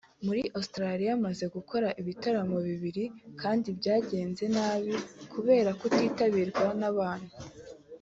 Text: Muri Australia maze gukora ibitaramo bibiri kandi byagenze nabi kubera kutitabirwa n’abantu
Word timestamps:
Muri 0.25 0.41
Australia 0.59 1.11
maze 1.25 1.45
gukora 1.55 1.87
ibitaramo 2.01 2.57
bibiri 2.67 3.03
kandi 3.41 3.67
byagenze 3.79 4.43
nabi 4.55 4.93
kubera 5.31 5.69
kutitabirwa 5.79 6.65
n’abantu 6.79 7.33